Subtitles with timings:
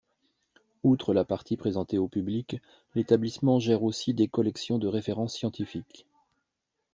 [0.81, 2.59] Outre la partie présentée au public,
[2.95, 6.07] l'établissement gère aussi des collections de référence scientifiques.